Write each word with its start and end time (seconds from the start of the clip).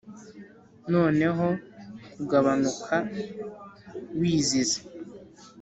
noneho 0.93 1.47
kugabanuka, 2.13 2.95
wizize. 4.19 4.79